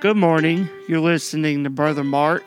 [0.00, 0.70] Good morning.
[0.88, 2.42] You're listening to Brother Mark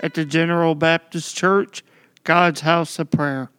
[0.00, 1.84] at the General Baptist Church,
[2.24, 3.50] God's House of Prayer.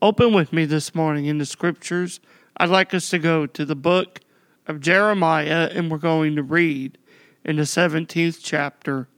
[0.00, 2.20] Open with me this morning in the scriptures.
[2.56, 4.20] I'd like us to go to the book
[4.68, 6.96] of Jeremiah, and we're going to read
[7.44, 9.08] in the 17th chapter.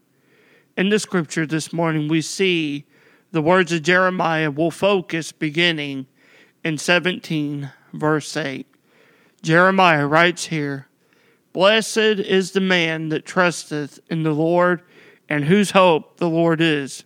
[0.74, 2.86] In the scripture this morning, we see
[3.32, 6.06] the words of Jeremiah will focus beginning
[6.64, 8.66] in 17, verse 8.
[9.42, 10.87] Jeremiah writes here,
[11.52, 14.82] Blessed is the man that trusteth in the Lord,
[15.28, 17.04] and whose hope the Lord is.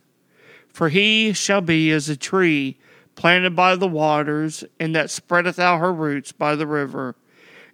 [0.73, 2.79] For he shall be as a tree
[3.15, 7.15] planted by the waters, and that spreadeth out her roots by the river,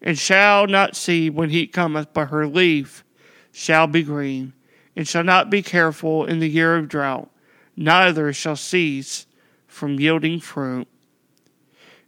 [0.03, 3.05] and shall not see when heat cometh, but her leaf
[3.53, 4.53] shall be green,
[4.97, 7.31] and shall not be careful in the year of drought,
[7.77, 9.27] neither shall cease
[9.67, 10.89] from yielding fruit.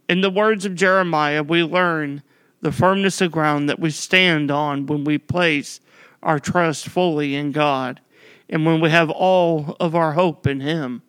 [0.09, 2.21] In the words of Jeremiah, we learn
[2.61, 5.79] the firmness of ground that we stand on when we place
[6.21, 7.99] our trust fully in God
[8.49, 11.01] and when we have all of our hope in Him.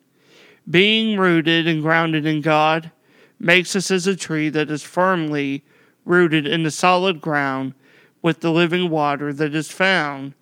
[0.69, 2.91] Being rooted and grounded in God
[3.39, 5.65] makes us as a tree that is firmly
[6.05, 7.75] rooted in the solid ground
[8.23, 10.35] with the living water that is found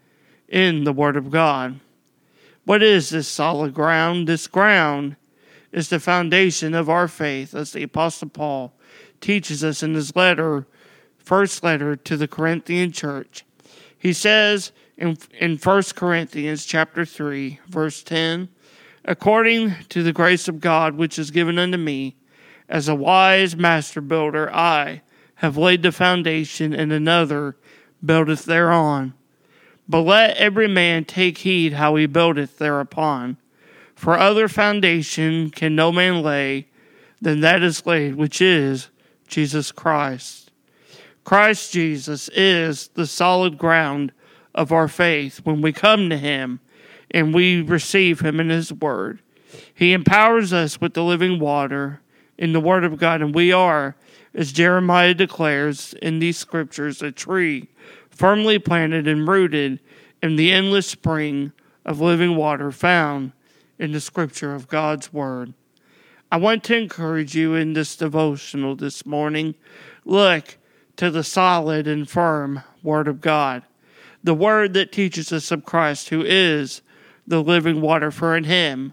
[0.48, 1.80] in the Word of God.
[2.64, 4.28] What is this solid ground?
[4.28, 5.16] This ground
[5.72, 8.74] is the foundation of our faith, as the Apostle Paul
[9.20, 10.66] teaches us in his letter
[11.30, 13.44] first letter to the Corinthian church.
[13.96, 18.48] He says in, in 1 Corinthians chapter 3, verse 10,
[19.04, 22.16] According to the grace of God which is given unto me,
[22.68, 25.02] as a wise master builder, I
[25.36, 27.54] have laid the foundation, and another
[28.04, 29.14] buildeth thereon.
[29.88, 33.36] But let every man take heed how he buildeth thereupon.
[33.94, 36.66] For other foundation can no man lay
[37.20, 38.88] than that is laid, which is
[39.28, 40.49] Jesus Christ.
[41.24, 44.12] Christ Jesus is the solid ground
[44.54, 46.60] of our faith when we come to Him
[47.10, 49.20] and we receive Him in His Word.
[49.74, 52.00] He empowers us with the living water
[52.38, 53.96] in the Word of God, and we are,
[54.34, 57.68] as Jeremiah declares in these scriptures, a tree
[58.08, 59.80] firmly planted and rooted
[60.22, 61.52] in the endless spring
[61.84, 63.32] of living water found
[63.78, 65.54] in the scripture of God's Word.
[66.30, 69.56] I want to encourage you in this devotional this morning.
[70.04, 70.58] Look,
[71.00, 73.62] to the solid and firm Word of God,
[74.22, 76.82] the Word that teaches us of Christ, who is
[77.26, 78.92] the living water, for in Him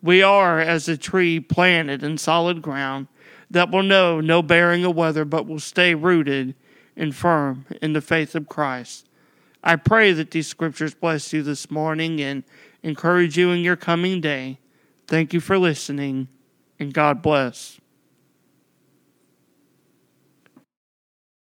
[0.00, 3.08] we are as a tree planted in solid ground
[3.50, 6.54] that will know no bearing of weather, but will stay rooted
[6.96, 9.08] and firm in the faith of Christ.
[9.64, 12.44] I pray that these scriptures bless you this morning and
[12.84, 14.60] encourage you in your coming day.
[15.08, 16.28] Thank you for listening,
[16.78, 17.80] and God bless.